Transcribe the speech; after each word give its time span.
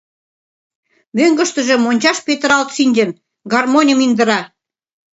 Мӧҥгыштыжӧ, 1.15 1.75
мончаш 1.77 2.17
петыралт 2.25 2.69
шинчын, 2.77 3.09
гармоньым 3.51 3.99
индыра. 4.05 4.41